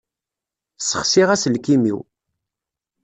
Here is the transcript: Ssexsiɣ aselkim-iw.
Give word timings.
Ssexsiɣ 0.79 1.29
aselkim-iw. 1.35 1.99